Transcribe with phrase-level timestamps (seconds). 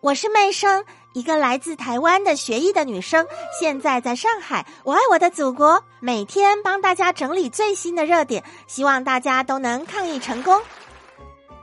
[0.00, 3.26] 我是妹生，一个来自台湾的学医的女生，
[3.58, 4.64] 现在在上海。
[4.84, 10.62] 我爱我的祖国，每天帮大家整理最新的热点，希望大家都能抗疫成功。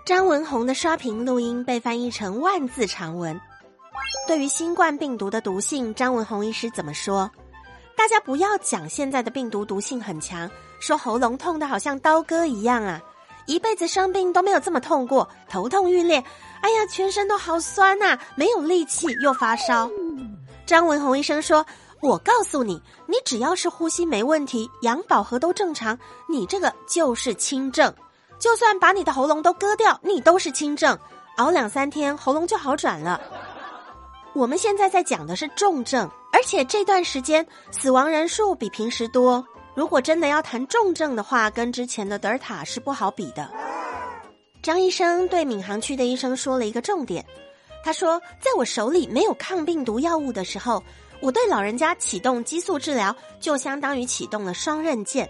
[0.05, 3.39] 张文宏的刷屏录音被翻译成万字长文。
[4.27, 7.31] 对于新冠病毒的毒性，张文宏医师怎么说？
[7.95, 13.01] 大家不要讲现在的病毒毒性很强，说喉咙痛的好像刀割一样啊！
[13.45, 16.23] 一辈子生病都没有这么痛过，头痛欲裂，
[16.65, 19.87] 哎呀，全身都好酸呐，没有力气又发烧。
[20.65, 21.63] 张文宏医生说
[22.01, 25.95] ：“我告诉你，你只要是呼吸没问题，氧饱和都正常，
[26.27, 27.93] 你这个就是轻症。
[28.39, 30.97] 就算把你的喉咙都割掉，你都是轻症，
[31.37, 33.21] 熬两三天喉咙就好转了。
[34.33, 39.45] 我们现在在讲的是重症。”而且这段时间死亡人数比平时多。
[39.75, 43.47] 如果真的要谈重症的话，跟之前的德尔塔是不好比的。
[44.65, 47.23] 张医生对闵行区的医生说了一个重点，
[47.83, 50.81] 他说：“在我手里没有抗病毒药物的时候，
[51.21, 55.29] 我对老人家启动激素治疗就相当于启动了双刃剑。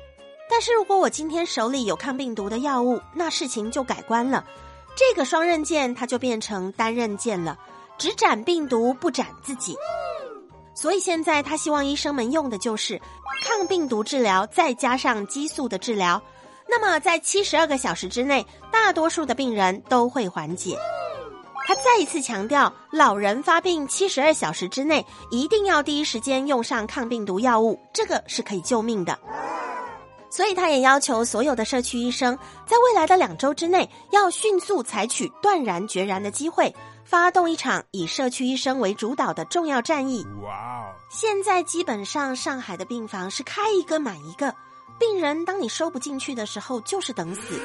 [0.50, 4.46] 但是如果我今天手里有抗病毒的药物，那事情就改观了，
[4.96, 7.60] 这个双刃剑它就变成单刃剑了，
[7.98, 9.76] 只斩病毒不斩自己。”
[10.74, 13.02] 所以现在他希望医生们用的就是
[13.44, 16.22] 抗病毒治疗，再加上激素的治疗。
[16.68, 20.78] 那么在七十二个小时之内，大多数的病人都会缓解。
[21.68, 29.18] 他再一次强调，老人发病七十二小时之内，一定要第一时间用上抗病毒药物，这个是可以救命的。
[30.30, 36.76] 所以他也要求所有的社区医生，在未来的两周之内，要迅速采取断然决然的机会。
[37.06, 40.26] 发动一场以社区医生为主导的重要战役。
[40.42, 40.92] 哇！
[41.10, 44.54] 现在基本上上海的病房是开一个满一个，
[45.00, 47.60] 病人当你收不进去的时候就是等死。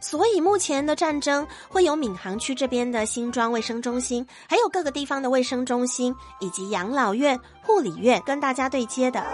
[0.00, 9.24] 所以目前的战争会有闵行区这边的新庄卫生中心，还有各个地方的卫生中心以及养老院、护理院跟大家对接的。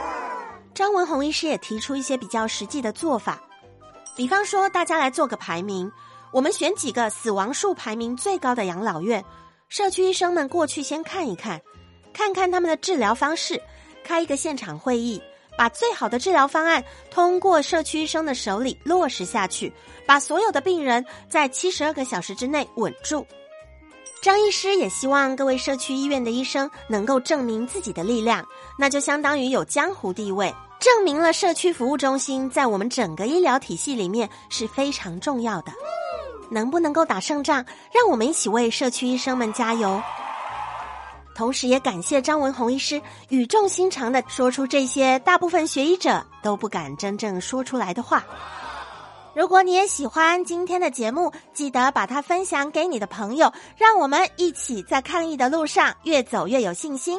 [0.72, 3.42] 张文宏医师也提出一些比较实际的做法，
[4.16, 5.90] 比方说大家来做个排名。
[6.32, 9.22] 我们选几个死亡数排名最高的养老院，
[9.68, 11.60] 社区医生们过去先看一看，
[12.14, 13.60] 看看他们的治疗方式，
[14.02, 15.20] 开一个现场会议，
[15.56, 19.72] 把最好的治疗方案通过社区医生的手里落实下去，
[20.06, 23.26] 把所有的病人在七十二个小时之内稳住。
[24.22, 28.46] 张医师也希望各位社区医院的医生能够证明自己的力量，
[28.78, 35.72] 那就相当于有江湖地位，证明了社区服务中心在我们整个医疗体系里面是非常重要的。
[36.50, 37.64] 能不能够打胜仗？
[37.92, 40.00] 让我们一起为社区医生们加油。
[41.34, 48.24] 同时，也感谢张文宏医师语重心长的说出这些大部分学医者都不敢真正说出来的话。
[49.34, 57.18] 如果你也喜欢今天的节目，记得把它分享给你的朋友，让我们一起在抗疫的路上越走越有信心。